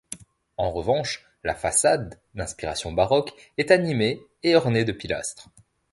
[0.57, 5.49] En revanche, la façade, d'inspiration baroque, est animée, et ornée de pilastres.